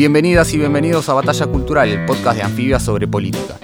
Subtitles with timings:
[0.00, 3.56] Bienvenidas y bienvenidos a Batalla Cultural, el podcast de Anfibia sobre política.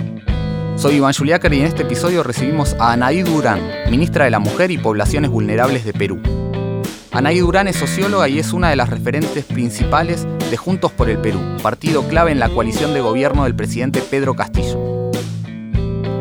[0.77, 3.59] Soy Iván Juliácar y en este episodio recibimos a Anaí Durán,
[3.91, 6.21] ministra de la Mujer y Poblaciones Vulnerables de Perú.
[7.11, 11.17] Anaí Durán es socióloga y es una de las referentes principales de Juntos por el
[11.17, 15.11] Perú, partido clave en la coalición de gobierno del presidente Pedro Castillo.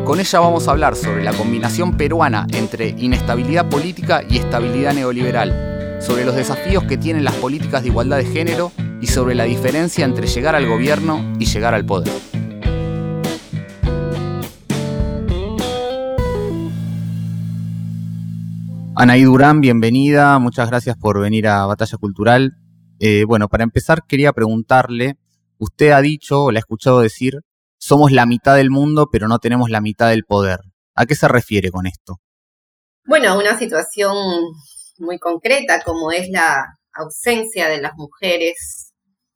[0.06, 5.98] Con ella vamos a hablar sobre la combinación peruana entre inestabilidad política y estabilidad neoliberal,
[6.00, 10.04] sobre los desafíos que tienen las políticas de igualdad de género y sobre la diferencia
[10.04, 12.12] entre llegar al gobierno y llegar al poder.
[18.98, 22.54] Anaí Durán, bienvenida, muchas gracias por venir a Batalla Cultural.
[22.98, 25.18] Eh, bueno, para empezar quería preguntarle,
[25.58, 27.40] usted ha dicho, o le ha escuchado decir,
[27.76, 30.60] somos la mitad del mundo, pero no tenemos la mitad del poder.
[30.94, 32.20] ¿A qué se refiere con esto?
[33.04, 34.16] Bueno, una situación
[34.98, 38.85] muy concreta como es la ausencia de las mujeres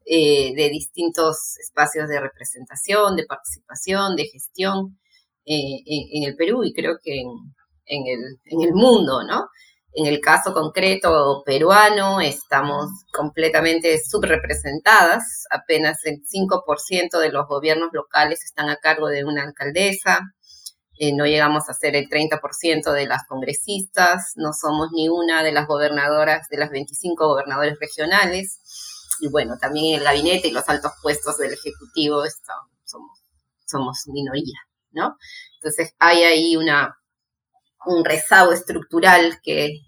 [0.06, 4.98] eh, de distintos espacios de representación, de participación, de gestión
[5.44, 9.48] eh, en, el Perú y creo que en, el, mundo, ¿no?
[9.92, 18.44] En el caso concreto peruano estamos completamente subrepresentadas, apenas el 5% de los gobiernos locales
[18.44, 20.20] están a cargo de una alcaldesa,
[21.02, 25.50] eh, no llegamos a ser el 30% de las congresistas, no somos ni una de
[25.50, 28.60] las gobernadoras de las 25 gobernadores regionales,
[29.20, 32.22] y bueno, también en el gabinete y los altos puestos del Ejecutivo
[32.84, 33.22] somos,
[33.66, 34.58] somos minoría,
[34.92, 35.16] ¿no?
[35.56, 36.96] Entonces hay ahí una,
[37.86, 39.80] un rezago estructural que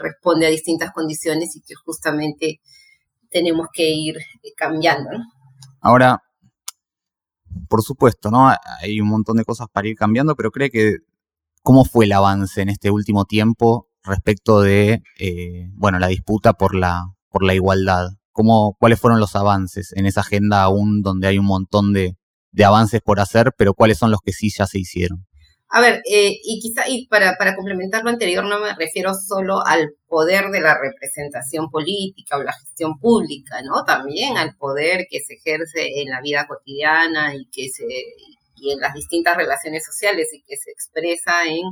[0.00, 2.60] responde a distintas condiciones y que justamente
[3.30, 4.16] tenemos que ir
[4.56, 5.24] cambiando, ¿no?
[5.80, 6.22] Ahora,
[7.68, 8.50] por supuesto, ¿no?
[8.80, 10.98] Hay un montón de cosas para ir cambiando, pero cree que
[11.62, 16.74] cómo fue el avance en este último tiempo respecto de, eh, bueno, la disputa por
[16.74, 18.10] la, por la igualdad
[18.78, 22.16] cuáles fueron los avances en esa agenda aún donde hay un montón de,
[22.64, 25.26] avances por hacer, pero cuáles son los que sí ya se hicieron.
[25.70, 29.64] A ver, eh, y quizá, y para, para complementar lo anterior, no me refiero solo
[29.66, 33.84] al poder de la representación política o la gestión pública, ¿no?
[33.84, 37.84] También al poder que se ejerce en la vida cotidiana y que se,
[38.56, 41.62] y en las distintas relaciones sociales y que se expresa en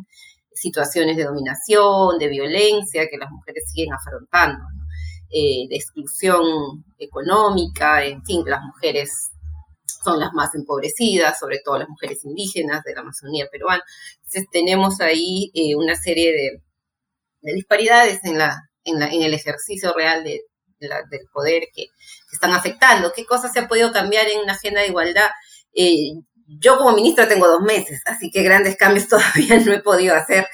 [0.52, 4.85] situaciones de dominación, de violencia que las mujeres siguen afrontando, ¿no?
[5.30, 9.32] Eh, de exclusión económica, en fin, las mujeres
[10.04, 13.82] son las más empobrecidas, sobre todo las mujeres indígenas de la Amazonía peruana.
[14.16, 16.62] Entonces tenemos ahí eh, una serie de,
[17.54, 20.42] disparidades en, la, en, la, en, el ejercicio real de,
[20.78, 21.86] del poder que,
[22.32, 23.12] están afectando.
[23.14, 25.30] ¿Qué cosas se ha podido cambiar en una agenda de igualdad?
[25.72, 26.12] Eh,
[26.46, 30.46] yo como ministra tengo dos meses, así que grandes cambios todavía no he podido hacer,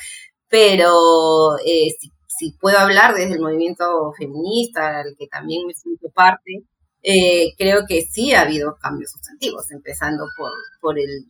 [0.48, 2.11] pero eh, si
[2.60, 6.64] puedo hablar desde el movimiento feminista, al que también me siento parte,
[7.02, 11.26] eh, creo que sí ha habido cambios sustantivos, empezando por, por el,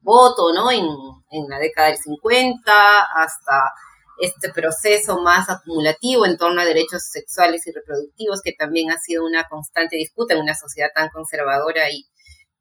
[0.00, 0.70] voto, ¿no?
[0.70, 0.86] En,
[1.30, 2.72] en, la década del 50
[3.16, 3.72] hasta
[4.20, 9.24] este proceso más acumulativo en torno a derechos sexuales y reproductivos, que también ha sido
[9.24, 12.06] una constante disputa en una sociedad tan conservadora y,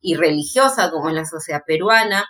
[0.02, 2.28] y religiosa como es la sociedad peruana.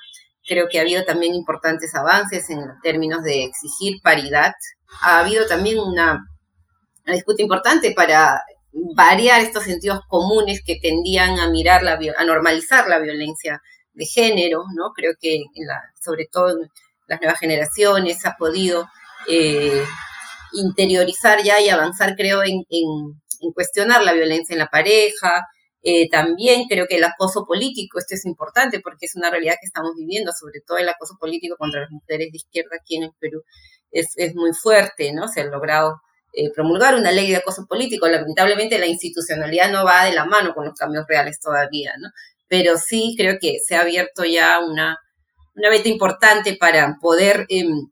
[0.47, 4.53] Creo que ha habido también importantes avances en términos de exigir paridad
[5.02, 6.25] ha habido también una,
[7.06, 8.41] disputa importante para
[8.96, 13.62] variar estos sentidos comunes que tendían a mirar la a normalizar la violencia
[13.94, 14.91] de género, ¿no?
[14.94, 15.44] Creo que
[16.02, 16.69] sobre todo en
[17.07, 18.88] las nuevas generaciones ha podido
[19.27, 19.83] eh,
[20.54, 22.63] interiorizar ya y avanzar, creo, en,
[23.54, 25.48] cuestionar la violencia en la pareja.
[25.83, 29.68] Eh, también creo que el acoso político, esto es importante porque es una realidad que
[29.68, 33.12] estamos viviendo, sobre todo el acoso político contra las mujeres de izquierda aquí en el
[33.19, 33.44] Perú
[33.91, 35.27] es, muy fuerte, ¿no?
[35.27, 36.01] Se ha logrado
[36.33, 38.07] eh, promulgar una ley de acoso político.
[38.07, 42.09] Lamentablemente la institucionalidad no va de la mano con los cambios reales todavía, ¿no?
[42.47, 44.97] Pero sí creo que se ha abierto ya una,
[45.56, 47.89] una beta importante para poder em,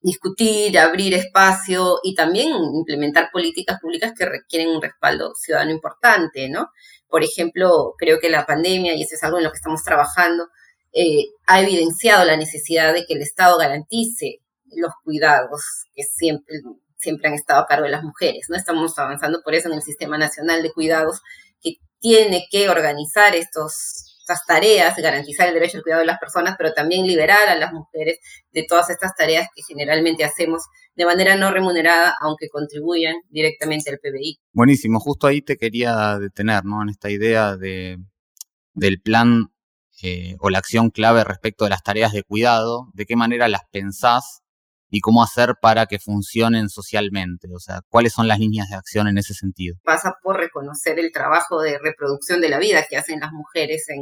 [0.00, 6.68] discutir, abrir espacio y también implementar políticas públicas que requieren un respaldo ciudadano importante, ¿no?
[7.08, 10.48] Por ejemplo, creo que la pandemia, y eso es algo en lo que estamos trabajando,
[10.92, 14.40] eh, ha evidenciado la necesidad de que el Estado garantice
[14.74, 15.62] los cuidados
[15.94, 16.56] que siempre,
[16.96, 18.46] siempre han estado a cargo de las mujeres.
[18.48, 18.56] ¿no?
[18.56, 21.20] Estamos avanzando por eso en el Sistema Nacional de Cuidados,
[21.60, 26.56] que tiene que organizar estos estas tareas, garantizar el derecho al cuidado de las personas,
[26.58, 28.18] pero también liberar a las mujeres
[28.50, 30.64] de todas estas tareas que generalmente hacemos
[30.96, 34.40] de manera no remunerada, aunque contribuyan directamente al PBI.
[34.52, 36.82] Buenísimo, justo ahí te quería detener, ¿no?
[36.82, 37.98] En esta idea de,
[38.74, 39.52] del plan
[40.02, 43.62] eh, o la acción clave respecto de las tareas de cuidado, de qué manera las
[43.70, 44.42] pensás
[44.96, 49.08] y cómo hacer para que funcionen socialmente, o sea, cuáles son las líneas de acción
[49.08, 49.76] en ese sentido.
[49.84, 54.00] Pasa por reconocer el trabajo de reproducción de la vida que hacen las mujeres en,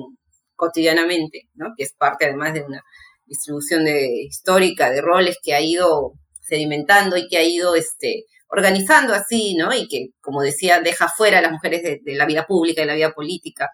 [0.54, 1.72] cotidianamente, ¿no?
[1.76, 2.80] que es parte además de una
[3.26, 9.14] distribución de, histórica de roles que ha ido sedimentando y que ha ido este, organizando
[9.14, 9.74] así, ¿no?
[9.74, 12.94] Y que, como decía, deja fuera a las mujeres de, la vida pública y la
[12.94, 13.70] vida política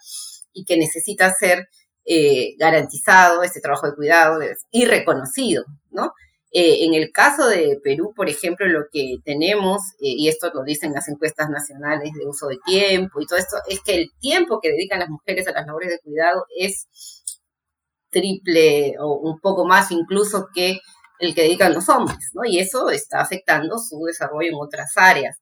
[0.53, 1.69] y que necesita ser
[2.07, 4.39] eh, garantizado ese trabajo de cuidado
[4.71, 6.13] y reconocido, ¿no?
[6.53, 10.65] Eh, en el caso de Perú, por ejemplo, lo que tenemos, eh, y esto lo
[10.65, 14.61] dicen las encuestas nacionales de uso de tiempo y todo esto, es que el tiempo
[14.61, 16.89] que dedican las mujeres a las labores de cuidado es
[18.11, 20.81] triple o un poco más incluso que
[21.21, 22.45] el que dedican los hombres, ¿no?
[22.45, 25.39] Y eso está afectando su desarrollo en otras áreas.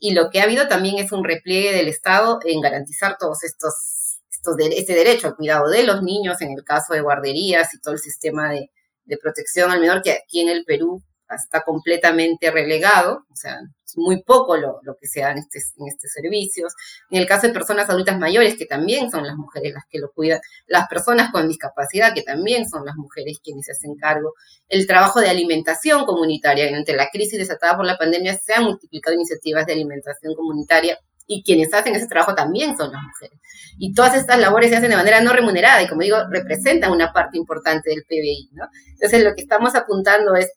[0.00, 4.20] Y lo que ha habido también es un repliegue del Estado en garantizar todos estos,
[4.30, 7.94] estos este derecho al cuidado de los niños, en el caso de guarderías y todo
[7.94, 8.70] el sistema de,
[9.08, 11.02] de protección al menor que aquí en el Perú
[11.36, 15.88] está completamente relegado, o sea, es muy poco lo, que se da en, este, en
[15.88, 16.72] estos servicios.
[17.10, 20.10] En el caso de personas adultas mayores, que también son las mujeres las que lo
[20.12, 24.34] cuidan, las personas con discapacidad, que también son las mujeres quienes se hacen cargo,
[24.68, 29.14] el trabajo de alimentación comunitaria, entre la crisis desatada por la pandemia se han multiplicado
[29.14, 33.38] iniciativas de alimentación comunitaria y quienes hacen ese trabajo también son las mujeres.
[33.78, 37.12] Y todas estas labores se hacen de manera no remunerada y, como digo, representan una
[37.12, 38.48] parte importante del PBI.
[38.52, 38.64] ¿no?
[38.94, 40.50] Entonces, lo que estamos apuntando es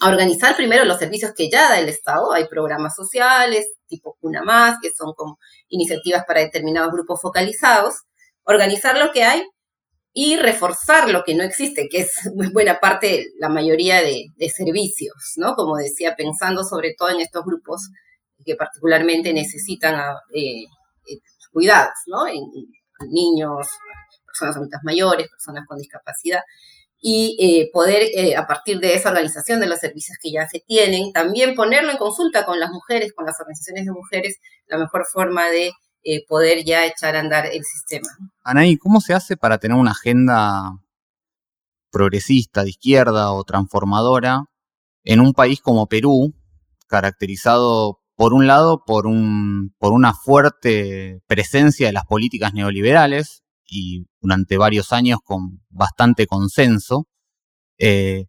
[0.00, 2.32] a organizar primero los servicios que ya da el Estado.
[2.32, 5.38] Hay programas sociales, tipo Cuna Más, que son como
[5.68, 7.96] iniciativas para determinados grupos focalizados.
[8.44, 9.42] Organizar lo que hay
[10.14, 12.12] y reforzar lo que no existe, que es
[12.54, 15.54] buena parte, la mayoría de, de servicios, ¿no?
[15.54, 17.90] Como decía, pensando sobre todo en estos grupos
[18.48, 19.94] que particularmente necesitan
[20.34, 21.18] eh, eh,
[21.52, 22.26] cuidados, ¿no?
[22.26, 22.42] En,
[23.10, 23.68] niños,
[24.26, 26.40] personas adultas mayores, personas con discapacidad,
[27.00, 31.12] y eh, poder, a partir de esa organización de los servicios que ya se tienen,
[31.12, 35.48] también ponerlo en consulta con las mujeres, con las organizaciones de mujeres, la mejor forma
[35.48, 35.70] de
[36.26, 38.08] poder ya echar a andar el sistema.
[38.42, 40.72] Anaí, ¿cómo se hace para tener una agenda
[41.92, 44.46] progresista, de izquierda o transformadora
[45.04, 46.34] en un país como Perú,
[46.88, 54.06] caracterizado por un lado, por, un, por una fuerte presencia de las políticas neoliberales y
[54.20, 57.06] durante varios años con bastante consenso,
[57.78, 58.24] eh,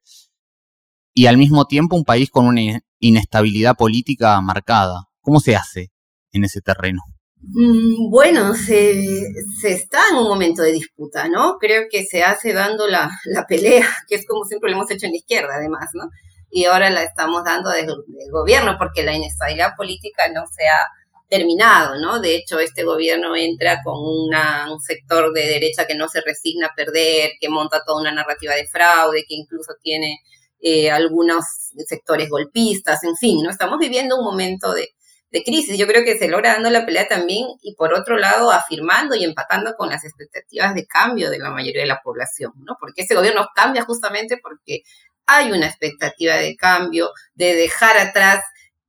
[1.16, 2.62] y al mismo tiempo un país con una
[3.00, 5.06] inestabilidad política marcada.
[5.22, 5.90] ¿Cómo se hace
[6.34, 7.02] en ese terreno?
[7.42, 9.24] Mm, bueno, se,
[9.64, 11.58] está en un momento de disputa, ¿no?
[11.60, 15.08] Creo que se hace dando la, la pelea, que es como siempre lo hemos hecho
[15.08, 16.12] en la izquierda, además, ¿no?
[16.52, 20.88] Y ahora la estamos dando desde el gobierno porque la inestabilidad política no se ha
[21.30, 22.20] terminado, ¿no?
[22.20, 26.76] De hecho, este gobierno entra con un sector de derecha que no se resigna a
[26.76, 30.18] perder, que monta toda una narrativa de fraude, que incluso tiene
[30.60, 31.46] eh, algunos
[31.88, 33.52] sectores golpistas, en fin, ¿no?
[33.52, 34.90] Estamos viviendo un momento de,
[35.32, 35.78] de crisis.
[35.78, 39.24] Yo creo que se logra dando la pelea también y por otro lado afirmando y
[39.24, 42.76] empatando con las expectativas de cambio de la mayoría de la población, ¿no?
[42.80, 44.82] Porque este gobierno cambia justamente porque
[45.30, 48.42] hay una expectativa de cambio, de dejar atrás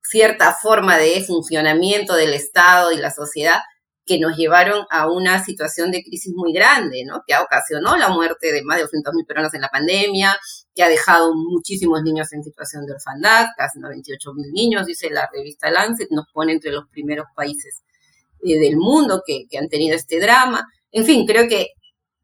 [0.03, 3.61] cierta forma de funcionamiento del Estado y la sociedad
[4.07, 7.23] que nos llevaron a una situación de crisis muy grande, ¿no?
[7.25, 10.37] Que ocasionó la muerte de más de 200.000 personas en la pandemia,
[10.75, 15.71] que ha dejado muchísimos niños en situación de orfandad, casi 98.000 niños, dice la revista
[15.71, 17.83] Lancet, nos pone entre los primeros países
[18.43, 20.67] eh, del mundo que, que han tenido este drama.
[20.91, 21.69] En fin, creo que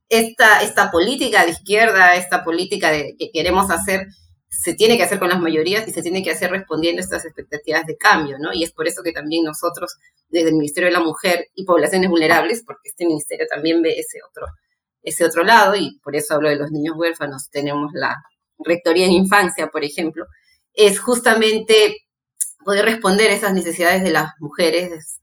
[0.09, 4.07] esta, esta política de izquierda, esta política de, que queremos hacer,
[4.49, 7.25] se tiene que hacer con las mayorías y se tiene que hacer respondiendo a estas
[7.25, 8.53] expectativas de cambio, ¿no?
[8.55, 9.97] Y es por eso que también nosotros,
[10.29, 14.19] desde el Ministerio de la Mujer y Poblaciones Vulnerables, porque este ministerio también ve ese
[14.29, 14.47] otro,
[15.03, 18.17] ese otro lado, y por eso hablo de los niños huérfanos, tenemos la
[18.59, 20.27] Rectoría en Infancia, por ejemplo,
[20.73, 21.97] es justamente
[22.65, 25.21] poder responder a esas necesidades de las mujeres,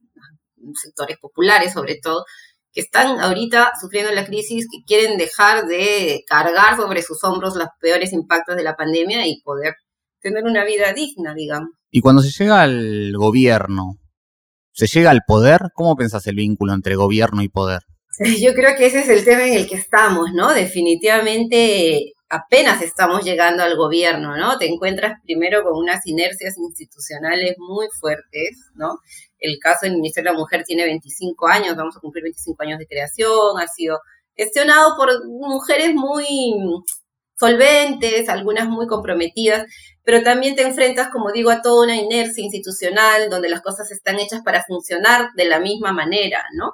[0.76, 2.26] sectores populares sobre todo,
[2.74, 7.68] que están ahorita sufriendo la crisis, que quieren dejar de cargar sobre sus hombros los
[7.80, 9.76] peores impactos de la pandemia y poder
[10.20, 11.70] tener una vida digna, digamos.
[11.92, 14.00] Y cuando se llega al gobierno,
[14.72, 15.60] ¿se llega al poder?
[15.76, 17.82] ¿Cómo pensás el vínculo entre gobierno y poder?
[18.42, 20.52] Yo creo que ese es el tema en el que estamos, ¿no?
[20.54, 24.58] Definitivamente apenas estamos llegando al gobierno, ¿no?
[24.58, 29.00] Te encuentras primero con unas inercias institucionales muy fuertes, ¿no?
[29.40, 32.80] El caso del Ministerio de la Mujer tiene 25 años, vamos a cumplir 25 años
[32.80, 34.00] de creación, ha sido
[34.36, 36.56] gestionado por mujeres muy
[37.38, 39.66] solventes, algunas muy comprometidas,
[40.04, 44.20] pero también te enfrentas, como digo, a toda una inercia institucional donde las cosas están
[44.20, 46.74] hechas para funcionar de la misma manera, ¿no?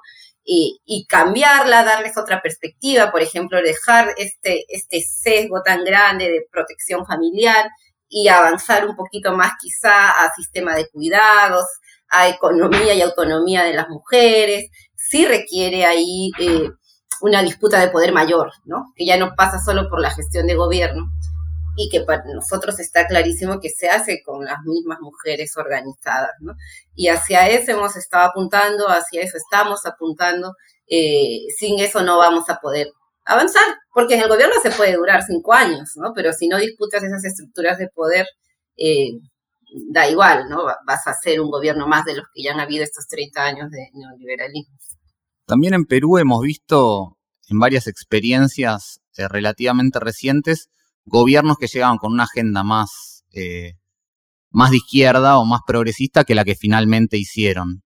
[0.51, 7.05] Y, cambiarla, darles otra perspectiva, por ejemplo, dejar este, este sesgo tan grande de protección
[7.05, 7.69] familiar
[8.07, 11.65] y avanzar un poquito más quizá a sistema de cuidados,
[12.09, 16.67] a economía y autonomía de las mujeres, sí requiere ahí eh,
[17.21, 18.91] una disputa de poder mayor, ¿no?
[18.95, 21.11] Que ya no pasa solo por la gestión de gobierno,
[21.79, 26.53] y que para nosotros está clarísimo que se hace con las mismas mujeres organizadas, ¿no?
[26.93, 30.55] Y hacia eso hemos estado apuntando, hacia eso estamos apuntando,
[30.87, 32.87] eh, sin eso no vamos a poder
[33.23, 36.11] avanzar, porque en el gobierno se puede durar cinco años, ¿no?
[36.13, 38.27] Pero si no disputas esas estructuras de poder,
[38.75, 39.11] eh,
[39.89, 40.65] da igual, ¿no?
[40.65, 43.71] Vas a ser un gobierno más de los que ya han habido estos 30 años
[43.71, 44.75] de neoliberalismo.
[45.45, 47.17] También en Perú hemos visto
[47.47, 50.69] en varias experiencias eh, relativamente recientes
[51.09, 53.73] gobiernos que llegaban con una agenda más, eh,
[54.49, 57.83] más de izquierda o más progresista que la que finalmente hicieron.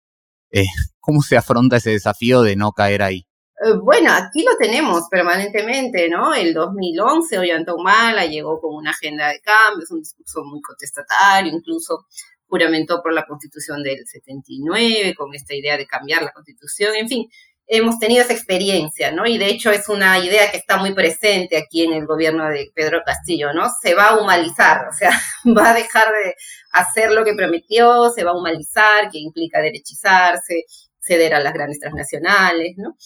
[0.51, 0.65] Eh,
[1.01, 3.27] ¿Cómo se afronta ese desafío de no caer ahí?
[3.65, 6.35] Eh, bueno, aquí lo tenemos permanentemente, ¿no?
[6.35, 12.07] El 2011 Ollanta Humala llegó con una agenda de cambios, un discurso muy contestatario, incluso
[12.47, 17.27] juramentó por la constitución del 79, con esta idea de cambiar la constitución, en fin,
[17.67, 19.27] hemos tenido esa experiencia, ¿no?
[19.27, 22.71] Y de hecho es una idea que está muy presente aquí en el gobierno de
[22.75, 23.69] Pedro Castillo, ¿no?
[23.83, 25.11] Se va a humanizar, o sea,
[25.57, 26.35] va a dejar de
[26.73, 30.65] hacer lo que prometió, se va a humanizar, que implica derechizarse,
[31.01, 32.97] ceder a las grandes transnacionales, ¿no?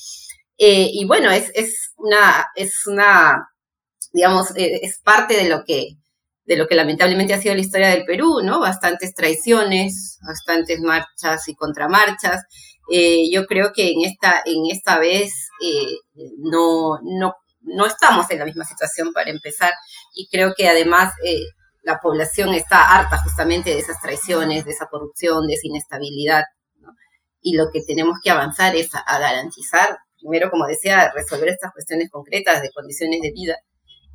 [0.59, 3.49] Eh, y bueno, es, es, una, es una,
[4.12, 5.97] digamos, eh, es parte de lo que
[6.50, 8.59] de lo que lamentablemente ha sido la historia del Perú, ¿no?
[8.59, 12.42] Bastantes traiciones, bastantes marchas y contramarchas,
[12.90, 15.33] eh, yo creo que en esta, en esta vez
[15.64, 15.95] eh,
[16.38, 19.71] no, no, no, estamos en la misma situación para empezar
[20.12, 21.38] y creo que además eh,
[21.85, 26.42] la población está harta justamente de esas traiciones, de esa corrupción, de esa inestabilidad.
[27.40, 32.11] Y lo que tenemos que avanzar es a garantizar, primero, como decía, resolver estas cuestiones
[32.11, 33.57] concretas de condiciones de vida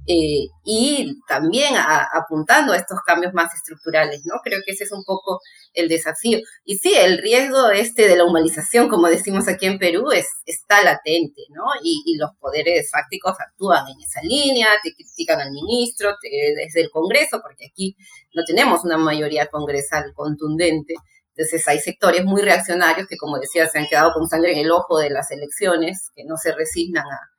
[0.07, 4.35] eh, y también apuntando a estos cambios más estructurales, ¿no?
[4.43, 5.39] Creo que ese es un poco
[5.73, 6.39] el desafío.
[6.63, 10.83] Y sí, el riesgo este de la humanización, como decimos aquí en Perú, es, está
[10.83, 11.63] latente, ¿no?
[11.83, 17.41] Y, los poderes fácticos actúan en esa línea, te critican al ministro desde el Congreso,
[17.41, 17.97] porque aquí
[18.33, 20.93] no tenemos una mayoría congresal contundente.
[21.35, 24.71] Entonces hay sectores muy reaccionarios que, como decía, se han quedado con sangre en el
[24.71, 27.34] ojo de las elecciones, que no se resignan a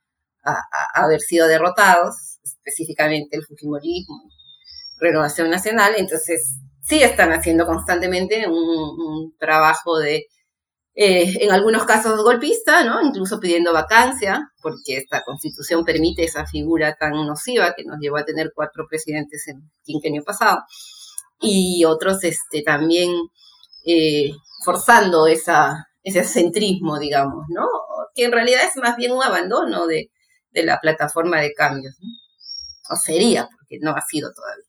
[0.93, 4.29] haber sido derrotados específicamente el Fujimorismo,
[4.99, 10.25] Renovación Nacional, entonces sí están haciendo constantemente un, trabajo de,
[10.95, 13.01] eh, en algunos casos golpista, ¿no?
[13.01, 18.25] incluso pidiendo vacancia, porque esta constitución permite esa figura tan nociva que nos llevó a
[18.25, 20.63] tener cuatro presidentes en quinquenio pasado,
[21.39, 23.11] y otros este, también
[23.85, 24.31] eh,
[24.65, 27.67] forzando esa, ese centrismo, digamos, ¿no?
[28.15, 30.09] que en realidad es más bien un abandono de,
[30.57, 31.95] de la plataforma de cambios.
[32.89, 34.63] o sería, porque no ha sido todavía.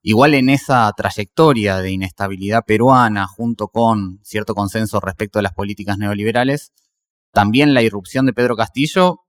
[0.00, 5.98] Igual en esa trayectoria de inestabilidad peruana, junto con cierto consenso respecto a las políticas
[5.98, 6.72] neoliberales,
[7.32, 9.20] también la irrupción de Pedro Castillo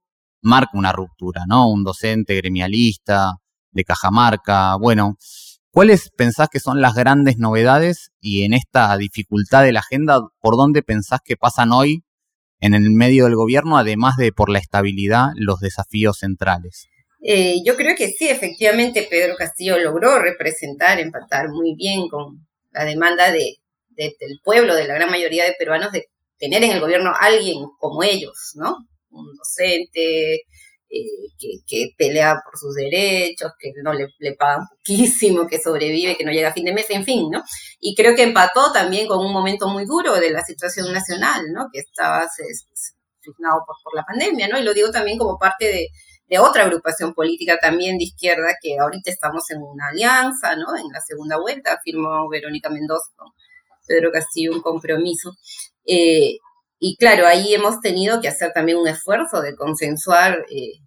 [0.42, 1.68] marca una ruptura, ¿no?
[1.68, 3.38] Un docente gremialista
[3.72, 4.76] de Cajamarca.
[4.76, 5.16] Bueno,
[5.70, 10.56] ¿cuáles pensás que son las grandes novedades y en esta dificultad de la agenda, por
[10.56, 12.05] dónde pensás que pasan hoy
[12.66, 16.88] en el medio del gobierno, además de por la estabilidad, los desafíos centrales?
[17.22, 22.84] Eh, yo creo que sí, efectivamente, Pedro Castillo logró representar, empatar muy bien con la
[22.84, 23.56] demanda de,
[23.96, 26.06] del pueblo, de la gran mayoría de peruanos, de
[26.38, 28.76] tener en el gobierno a alguien como ellos, ¿no?
[29.10, 30.42] Un docente
[30.96, 36.24] eh, que, pelea por sus derechos, que no le, le, pagan poquísimo, que sobrevive, que
[36.24, 37.42] no llega a fin de mes, en fin, ¿no?
[37.80, 41.68] Y creo que empató también con un momento muy duro de la situación nacional, ¿no?
[41.72, 44.58] Que estaba asignado por, por la pandemia, ¿no?
[44.58, 45.88] Y lo digo también como parte de
[46.28, 50.76] de otra agrupación política también de izquierda, que ahorita estamos en una alianza, ¿no?
[50.76, 53.28] En la segunda vuelta firmó Verónica Mendoza con
[53.86, 55.32] Pedro Castillo un compromiso.
[55.86, 56.38] Eh,
[56.78, 60.80] y claro, ahí hemos tenido que hacer también un esfuerzo de consensuar eh,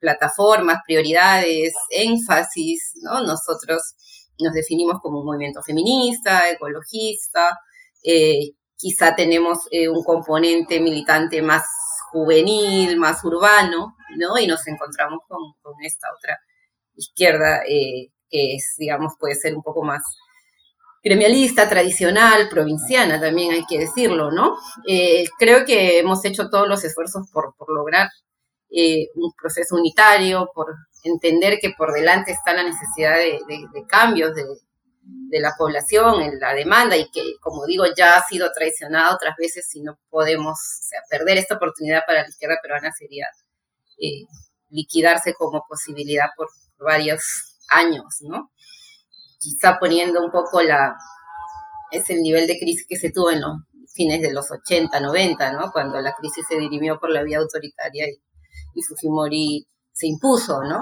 [0.00, 3.22] plataformas, prioridades, énfasis, ¿no?
[3.22, 3.94] Nosotros
[4.38, 7.58] nos definimos como un movimiento feminista, ecologista,
[8.02, 11.64] eh, quizá tenemos un componente militante más
[12.10, 14.38] juvenil, más urbano, ¿no?
[14.38, 15.40] Y nos encontramos con,
[15.84, 16.38] esta otra
[16.96, 20.02] izquierda eh, que es, digamos, puede ser un poco más
[21.02, 24.56] gremialista, tradicional, provinciana también hay que decirlo, ¿no?
[24.86, 28.08] Eh, creo que hemos hecho todos los esfuerzos por, lograr
[28.70, 33.40] eh, un proceso unitario, por entender que por delante está la necesidad de,
[33.88, 39.14] cambios de, la población, en la demanda y que, como digo, ya ha sido traicionada
[39.14, 43.26] otras veces si no podemos, o sea, perder esta oportunidad para la izquierda peruana sería
[43.98, 44.24] eh,
[44.68, 46.48] liquidarse como posibilidad por
[46.78, 48.50] varios años, ¿no?
[49.40, 50.96] quizá poniendo un poco la,
[51.90, 53.56] es el nivel de crisis que se tuvo en los
[53.92, 55.72] fines de los 80, 90, ¿no?
[55.72, 58.20] Cuando la crisis se dirimió por la vía autoritaria y,
[58.88, 60.80] Fujimori se impuso, ¿no?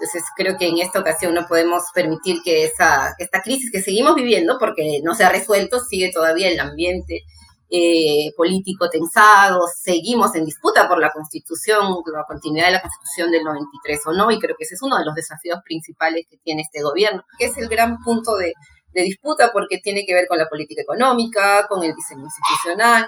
[0.00, 4.14] Entonces creo que en esta ocasión no podemos permitir que esa, esta crisis que seguimos
[4.14, 7.24] viviendo, porque no se ha resuelto, sigue todavía el ambiente
[7.72, 13.44] eh, político tensado, seguimos en disputa por la constitución, la continuidad de la constitución del
[13.44, 16.62] 93 o no, y creo que ese es uno de los desafíos principales que tiene
[16.62, 18.54] este gobierno, que es el gran punto de,
[18.92, 23.06] disputa porque tiene que ver con la política económica, con el diseño institucional,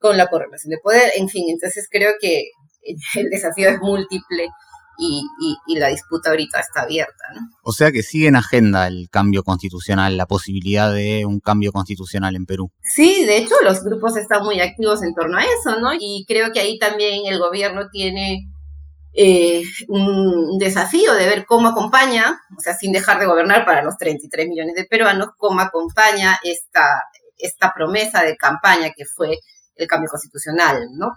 [0.00, 2.50] con la correlación de poder, en fin, entonces creo que
[3.14, 4.48] el desafío es múltiple
[5.00, 7.24] y, la disputa ahorita está abierta.
[7.34, 7.40] ¿no?
[7.62, 12.36] O sea que sigue en agenda el cambio constitucional, la posibilidad de un cambio constitucional
[12.36, 12.70] en Perú.
[12.82, 15.92] Sí, de hecho los grupos están muy activos en torno a eso, ¿no?
[15.98, 18.46] Y creo que ahí también el gobierno tiene
[19.12, 23.96] eh, un desafío de ver cómo acompaña, o sea, sin dejar de gobernar para los
[23.96, 26.84] 33 millones de peruanos, cómo acompaña esta,
[27.38, 29.38] esta promesa de campaña que fue
[29.76, 31.12] el cambio constitucional, ¿no?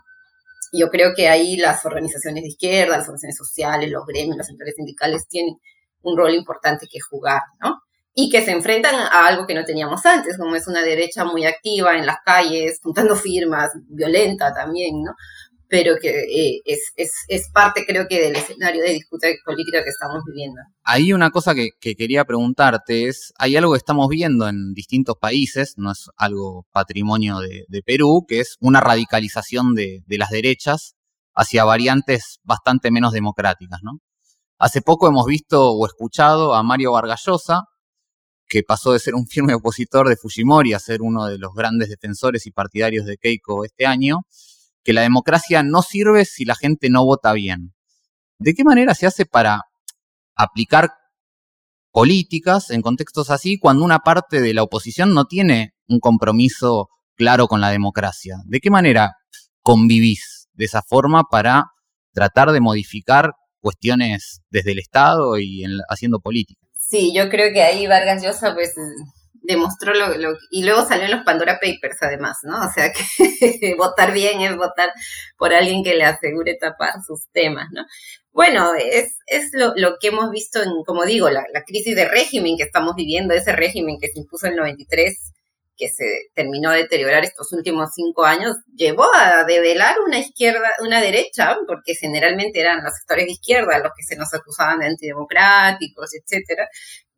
[0.74, 4.76] Yo creo que ahí las organizaciones de izquierda, las organizaciones sociales, los gremios, las centrales
[4.76, 5.56] sindicales tienen
[6.02, 7.82] un rol importante que jugar, ¿no?
[8.16, 11.46] Y que se enfrentan a algo que no teníamos antes, como es una derecha muy
[11.46, 15.14] activa en las calles, juntando firmas, violenta también, ¿no?
[15.74, 20.62] Pero que eh, es, parte, creo que, del escenario de disputa política que estamos viviendo.
[20.84, 25.74] Ahí una cosa que, quería preguntarte es, hay algo que estamos viendo en distintos países,
[25.78, 30.94] no es algo patrimonio de, Perú, que es una radicalización de, las derechas
[31.34, 33.94] hacia variantes bastante menos democráticas, ¿no?
[34.60, 37.64] Hace poco hemos visto o escuchado a Mario Vargallosa,
[38.48, 41.90] que pasó de ser un firme opositor de Fujimori a ser uno de los grandes
[41.90, 44.20] defensores y partidarios de Keiko este año,
[44.84, 47.74] que la democracia no sirve si la gente no vota bien.
[48.40, 49.62] ¿De qué manera se hace para
[50.36, 50.92] aplicar
[51.92, 57.48] políticas en contextos así cuando una parte de la oposición no tiene un compromiso claro
[57.48, 58.38] con la democracia?
[58.46, 59.14] ¿De qué manera
[59.62, 61.66] convivís de esa forma para
[62.14, 66.68] tratar de modificar cuestiones desde el Estado y haciendo política?
[66.78, 68.76] Sí, yo creo que ahí Vargas Llosa pues
[69.44, 72.66] demostró lo, y luego salió en los Pandora Papers además, ¿no?
[72.66, 72.92] O sea
[73.62, 74.92] que votar bien es votar
[75.38, 77.86] por alguien que le asegure tapar sus temas, ¿no?
[78.32, 82.08] Bueno, es, es lo, lo que hemos visto en, como digo, la, la, crisis de
[82.08, 85.34] régimen que estamos viviendo, ese régimen que se impuso en el 93,
[85.78, 91.02] que se terminó de deteriorar estos últimos cinco años, llevó a develar una izquierda, una
[91.02, 96.12] derecha, porque generalmente eran los sectores de izquierda los que se nos acusaban de antidemocráticos,
[96.14, 96.68] etcétera,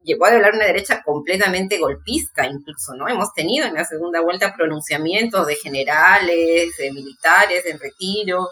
[0.05, 3.07] llegó a hablar una derecha completamente golpista incluso, ¿no?
[3.07, 8.47] Hemos tenido en la segunda vuelta pronunciamientos de generales, de militares en retiro,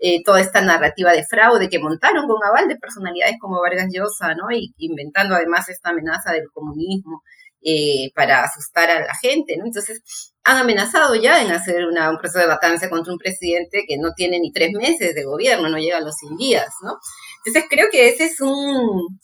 [0.00, 4.34] eh, toda esta narrativa de fraude que montaron con aval de personalidades como Vargas Llosa,
[4.34, 4.50] ¿no?
[4.50, 7.22] Y inventando además esta amenaza del comunismo
[7.62, 9.66] eh, para asustar a la gente, ¿no?
[9.66, 10.00] Entonces,
[10.44, 14.38] han amenazado ya en hacer un proceso de vacancia contra un presidente que no tiene
[14.40, 16.98] ni tres meses de gobierno, no llega a los 100 días, ¿no?
[17.44, 19.18] Entonces, creo que ese es un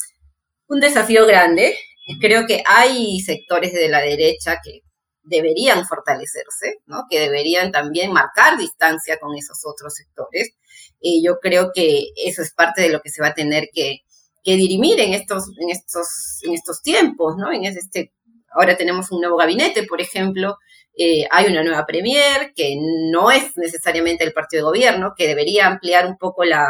[0.68, 1.77] un desafío grande.
[2.20, 4.81] Creo que hay sectores de la derecha que
[5.22, 7.05] deberían fortalecerse, ¿no?
[7.09, 10.55] que deberían también marcar distancia con esos otros sectores.
[11.00, 14.00] Yo creo que eso es parte de lo que se va a tener que,
[14.44, 17.37] dirimir en estos, en, estos, en estos tiempos.
[17.37, 17.50] ¿no?
[17.53, 18.12] En este,
[18.50, 20.59] ahora tenemos un nuevo gabinete, por ejemplo,
[20.96, 22.77] eh, hay una nueva premier que
[23.11, 26.66] no es necesariamente el partido de gobierno, que debería ampliar un poco la,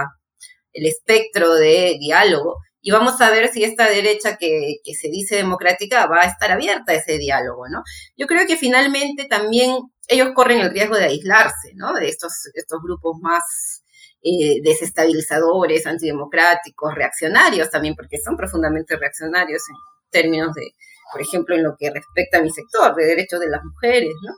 [0.73, 6.07] el espectro de diálogo y vamos a ver si esta derecha que, se dice democrática
[6.07, 7.83] va a estar abierta a ese diálogo, ¿no?
[8.15, 11.95] Yo creo que finalmente también ellos corren el riesgo de aislarse, ¿no?
[11.95, 13.83] De estos, estos grupos más
[14.23, 19.77] eh, desestabilizadores, antidemocráticos, reaccionarios también, porque son profundamente reaccionarios en
[20.11, 20.75] términos de,
[21.11, 24.35] por ejemplo, en lo que respecta a mi sector, de derechos de las mujeres, ¿no?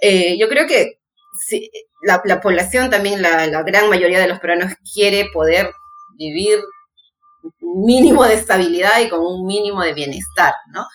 [0.00, 1.00] Eh, yo creo que
[2.02, 5.72] la, población también, la, la gran mayoría de los peruanos quiere poder
[6.16, 6.60] vivir
[7.60, 10.86] mínimo de estabilidad y con un mínimo de bienestar, ¿no?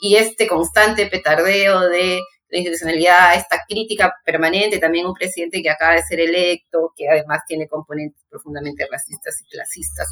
[0.00, 5.94] Y este constante petardeo de la institucionalidad, esta crítica permanente, también un presidente que acaba
[5.94, 10.08] de ser electo, que además tiene componentes profundamente racistas y clasistas,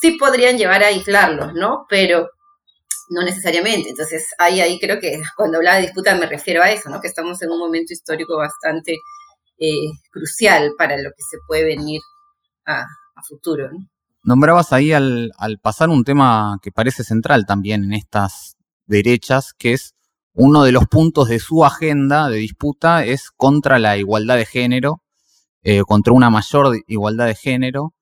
[0.00, 1.86] sí podrían llevar a aislarlos, ¿no?
[1.88, 2.30] Pero
[3.10, 3.90] no necesariamente.
[3.90, 7.00] Entonces, ahí, ahí creo que cuando hablaba de disputa me refiero a eso, ¿no?
[7.00, 8.98] Que estamos en un momento histórico bastante
[9.58, 12.00] eh, crucial para lo que se puede venir
[12.66, 13.78] a, a futuro, ¿no?
[14.24, 18.56] Nombrabas ahí al, al pasar un tema que parece central también en estas
[18.86, 19.94] derechas, que es
[20.32, 25.02] uno de los puntos de su agenda de disputa es contra la igualdad de género,
[25.62, 27.94] eh, contra una mayor igualdad de género.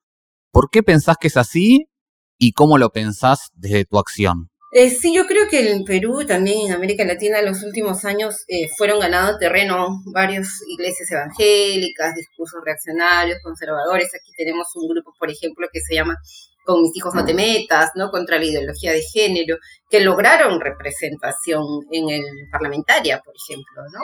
[0.51, 1.89] ¿Por qué pensás que es así
[2.37, 4.49] y cómo lo pensás desde tu acción?
[4.75, 8.43] Eh, sí, yo creo que en Perú, también en América Latina, en los últimos años
[8.47, 14.09] eh, fueron ganando terreno varias iglesias evangélicas, discursos reaccionarios, conservadores.
[14.15, 16.17] Aquí tenemos un grupo, por ejemplo, que se llama
[16.65, 18.09] con mis hijos no te metas, ¿no?
[18.09, 19.57] Contra la ideología de género,
[19.89, 23.99] que lograron representación en el parlamentaria, por ejemplo, ¿no?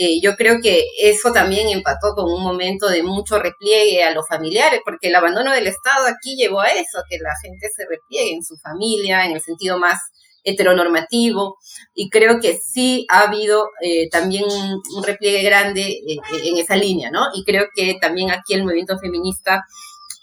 [0.00, 4.28] Eh, yo creo que eso también empató con un momento de mucho repliegue a los
[4.28, 8.32] familiares, porque el abandono del Estado aquí llevó a eso, que la gente se repliegue
[8.32, 9.98] en su familia, en el sentido más
[10.44, 11.56] heteronormativo,
[11.94, 17.10] y creo que sí ha habido eh, también un repliegue grande eh, en esa línea,
[17.10, 17.26] ¿no?
[17.34, 19.64] Y creo que también aquí el movimiento feminista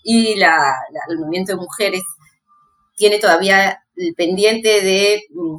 [0.05, 0.73] y la,
[1.09, 2.03] el movimiento de mujeres
[2.95, 5.57] tiene todavía el pendiente de mm,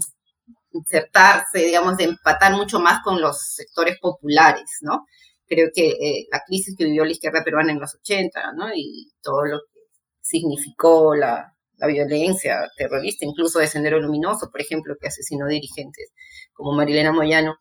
[0.79, 5.07] insertarse, digamos, de empatar mucho más con los sectores populares, ¿no?
[5.47, 8.69] Creo que eh, la crisis que vivió la izquierda peruana en los 80, ¿no?
[8.75, 9.81] Y todo lo que
[10.21, 16.11] significó la, la violencia terrorista, incluso de Sendero Luminoso, por ejemplo, que asesinó dirigentes
[16.53, 17.57] como Marilena Moyano,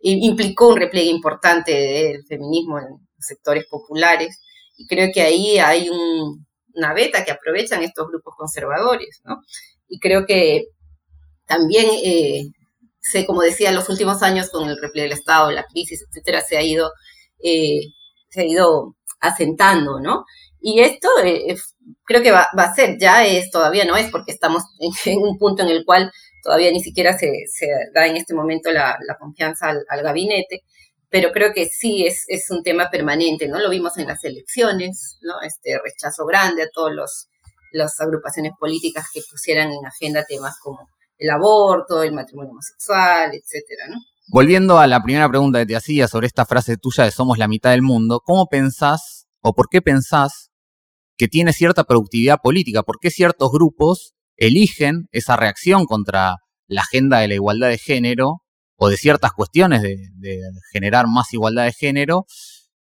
[0.00, 2.86] implicó un repliegue importante del feminismo en
[3.18, 4.40] sectores populares
[4.76, 9.42] y creo que ahí hay una beta que aprovechan estos grupos conservadores, ¿no?
[9.88, 10.66] Y creo que
[11.48, 12.42] también, eh,
[13.00, 16.42] sé, como decía, en los últimos años con el repliegue del Estado, la crisis, etcétera,
[16.42, 16.92] se ha ido,
[17.42, 17.80] eh,
[18.28, 20.24] se ha ido asentando, ¿no?
[20.60, 21.56] Y esto eh,
[22.04, 24.62] creo que va, a ser, ya es, todavía no es, porque estamos
[25.06, 27.32] en, un punto en el cual todavía ni siquiera se,
[27.94, 30.62] da en este momento la, confianza al, gabinete,
[31.10, 33.58] pero creo que sí es, es un tema permanente, ¿no?
[33.58, 35.40] Lo vimos en las elecciones, ¿no?
[35.42, 37.28] Este rechazo grande a todos los
[37.70, 43.88] las agrupaciones políticas que pusieran en agenda temas como el aborto, el matrimonio homosexual, etcétera,
[43.90, 43.96] ¿no?
[44.30, 47.48] Volviendo a la primera pregunta que te hacía sobre esta frase tuya de somos la
[47.48, 50.50] mitad del mundo, ¿cómo pensás o por qué pensás
[51.16, 52.82] que tiene cierta productividad política?
[52.82, 58.42] ¿Por qué ciertos grupos eligen esa reacción contra la agenda de la igualdad de género
[58.76, 59.96] o de ciertas cuestiones de,
[60.72, 62.26] generar más igualdad de género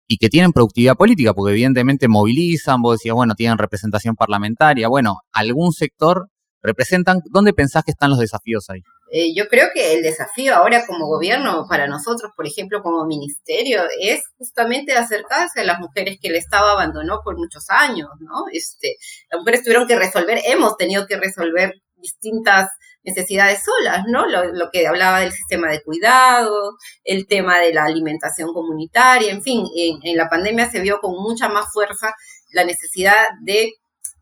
[0.08, 5.18] y que tienen productividad política, porque evidentemente movilizan, vos decías, bueno, tienen representación parlamentaria, bueno,
[5.32, 6.30] algún sector
[6.64, 8.82] representan, ¿dónde pensás que están los desafíos ahí?
[9.12, 13.84] Eh, yo creo que el desafío ahora como gobierno, para nosotros, por ejemplo, como ministerio,
[14.00, 18.46] es justamente acercarse a las mujeres que el Estado abandonó por muchos años, ¿no?
[18.52, 18.96] Este,
[19.30, 22.70] las mujeres tuvieron que resolver, hemos tenido que resolver distintas
[23.04, 24.26] necesidades solas, ¿no?
[24.28, 29.66] Lo, que hablaba del sistema de cuidado, el tema de la alimentación comunitaria, en fin,
[29.76, 32.16] en, la pandemia se vio con mucha más fuerza
[32.52, 33.74] la necesidad de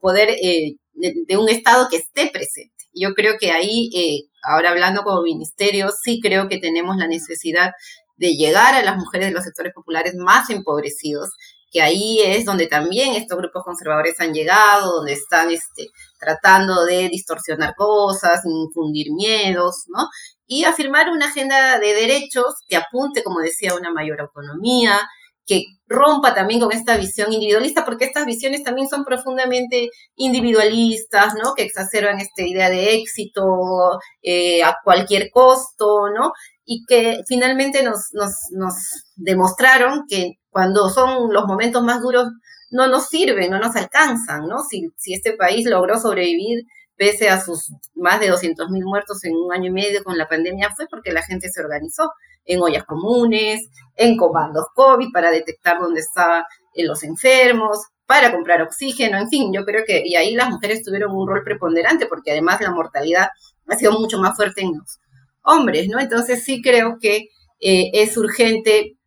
[0.02, 2.76] poder, eh, de, un Estado que esté presente.
[2.94, 7.72] Yo creo que ahí, eh, ahora hablando como ministerio, sí creo que tenemos la necesidad
[8.18, 11.30] de llegar a las mujeres de los sectores populares más empobrecidos,
[11.72, 15.88] que ahí es donde también estos grupos conservadores han llegado, donde están este,
[16.20, 20.10] tratando de distorsionar cosas, infundir miedos, ¿no?
[20.46, 25.00] Y afirmar una agenda de derechos que apunte, como decía, a una mayor autonomía,
[25.46, 31.54] que rompa también con esta visión individualista, porque estas visiones también son profundamente individualistas, ¿no?
[31.56, 36.32] Que exacerban esta idea de éxito eh, a cualquier costo, ¿no?
[36.66, 38.74] Y que finalmente nos, nos,
[39.16, 42.28] demostraron que cuando son los momentos más duros,
[42.72, 44.64] no nos sirven, no nos alcanzan, ¿no?
[44.70, 46.64] Si, si este país logró sobrevivir
[46.96, 50.70] pese a sus más de 200.000 muertos en un año y medio con la pandemia,
[50.76, 52.12] fue porque la gente se organizó
[52.46, 58.62] en ollas comunes, en comandos COVID para detectar dónde estaban eh, los enfermos, para comprar
[58.62, 62.32] oxígeno, en fin, yo creo que, y ahí las mujeres tuvieron un rol preponderante porque
[62.32, 63.30] además la mortalidad
[63.68, 65.00] ha sido mucho más fuerte en los
[65.44, 65.98] hombres, ¿no?
[65.98, 67.30] Entonces sí creo que
[67.62, 68.98] eh, es urgente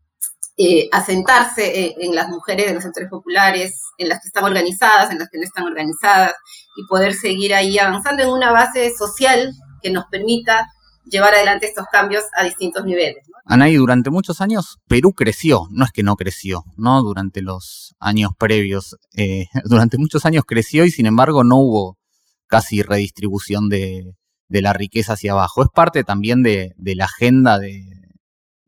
[0.57, 5.11] eh, asentarse eh, en las mujeres de los sectores populares, en las que están organizadas,
[5.11, 6.33] en las que no están organizadas,
[6.77, 10.67] y poder seguir ahí avanzando en una base social que nos permita
[11.05, 13.25] llevar adelante estos cambios a distintos niveles.
[13.45, 17.03] Anaí, durante muchos años Perú creció, no es que no creció, ¿no?
[17.03, 21.99] Durante los años previos, eh, durante muchos años creció y sin embargo no hubo
[22.47, 24.15] casi redistribución de,
[24.49, 25.63] la riqueza hacia abajo.
[25.63, 27.83] Es parte también de, de la agenda de,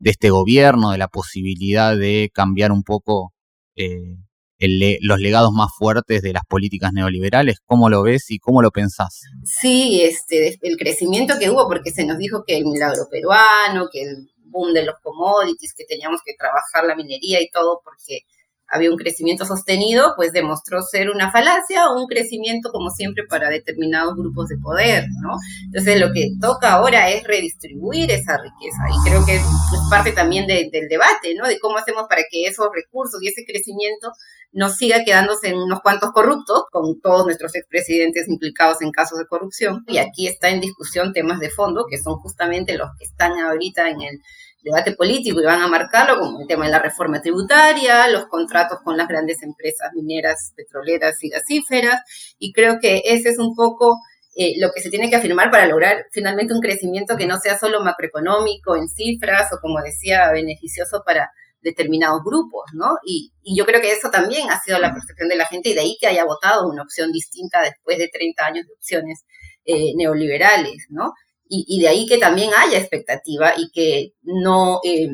[0.01, 3.33] este gobierno, de la posibilidad de cambiar un poco
[3.75, 4.17] eh,
[4.59, 7.59] los legados más fuertes de las políticas neoliberales?
[7.65, 9.21] ¿Cómo lo ves y cómo lo pensás?
[9.43, 14.01] Sí, este, el crecimiento que hubo, porque se nos dijo que el milagro peruano, que
[14.03, 18.21] el boom de los commodities, que teníamos que trabajar la minería y todo, porque
[18.69, 23.49] había un crecimiento sostenido, pues demostró ser una falacia o un crecimiento, como siempre, para
[23.49, 25.37] determinados grupos de poder, ¿no?
[25.65, 29.43] Entonces, lo que toca ahora es redistribuir esa riqueza y creo que es
[29.89, 31.47] parte también del debate, ¿no?
[31.47, 34.11] De cómo hacemos para que esos recursos y ese crecimiento
[34.51, 39.27] no siga quedándose en unos cuantos corruptos, con todos nuestros expresidentes implicados en casos de
[39.27, 39.83] corrupción.
[39.87, 43.89] Y aquí está en discusión temas de fondo, que son justamente los que están ahorita
[43.89, 44.19] en el
[44.67, 48.79] debate político y van a marcarlo como el tema de la reforma tributaria, los contratos
[48.83, 52.01] con las grandes empresas mineras, petroleras y gasíferas.
[52.37, 53.97] Y creo que ese es un poco
[54.35, 57.57] eh, lo que se tiene que afirmar para lograr finalmente un crecimiento que no sea
[57.57, 62.97] solo macroeconómico en cifras o, como decía, beneficioso para determinados grupos, ¿no?
[63.03, 65.79] Y, yo creo que eso también ha sido la percepción de la gente y de
[65.79, 69.25] ahí que haya votado una opción distinta después de 30 años de opciones
[69.65, 71.13] eh, neoliberales, ¿no?
[71.49, 75.07] Y, de ahí que también haya expectativa y que no, eh,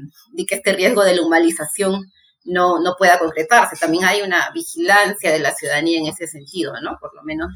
[0.47, 2.11] que este riesgo de la humanización
[2.45, 3.75] no, no pueda concretarse.
[3.77, 6.97] También hay una vigilancia de la ciudadanía en ese sentido, ¿no?
[6.99, 7.53] Por lo menos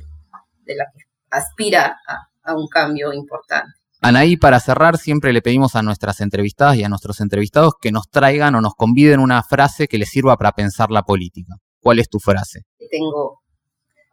[0.65, 3.71] de la que aspira a, a un cambio importante.
[3.99, 8.09] Anaí, para cerrar, siempre le pedimos a nuestras entrevistadas y a nuestros entrevistados que nos
[8.09, 11.55] traigan o nos conviden una frase que les sirva para pensar la política.
[11.81, 12.61] ¿Cuál es tu frase?
[12.91, 13.41] Tengo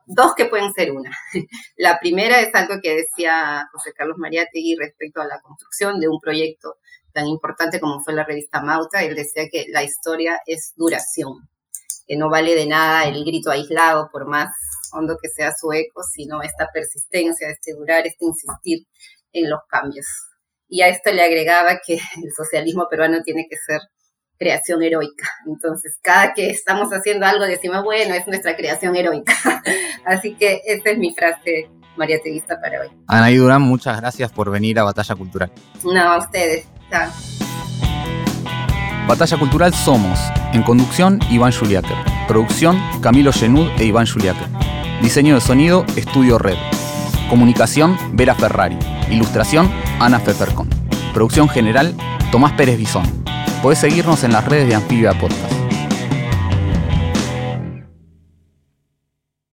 [0.06, 1.10] dos que pueden ser una.
[1.76, 6.20] La primera es algo que decía José Carlos Mariátegui respecto a la construcción de un
[6.20, 6.76] proyecto
[7.12, 9.02] tan importante como fue la revista Mauta.
[9.02, 11.48] Él decía que la historia es duración,
[12.06, 14.50] que no vale de nada el grito aislado, por más
[14.92, 18.86] hondo que sea su eco, sino esta persistencia, este durar, este insistir
[19.32, 20.06] en los cambios.
[20.68, 23.80] Y a esto le agregaba que el socialismo peruano tiene que ser
[24.38, 25.28] creación heroica.
[25.46, 29.34] Entonces, cada que estamos haciendo algo decimos, bueno, es nuestra creación heroica.
[30.04, 32.88] Así que esa es mi frase María Teguista para hoy.
[33.06, 35.52] Anaí Durán, muchas gracias por venir a Batalla Cultural.
[35.84, 36.66] No, a ustedes.
[36.90, 37.10] Chao.
[39.06, 40.18] Batalla Cultural somos,
[40.54, 41.96] en conducción, Iván Juliáquer.
[42.26, 44.48] Producción, Camilo Genud e Iván Juliáquer.
[45.02, 46.56] Diseño de sonido, Estudio Red.
[47.28, 48.78] Comunicación, Vera Ferrari.
[49.10, 49.70] Ilustración,
[50.00, 50.70] Ana Fefercon.
[51.12, 51.94] Producción general,
[52.32, 53.04] Tomás Pérez Bisón.
[53.64, 55.63] Podés seguirnos en las redes de Anfibia Podcast.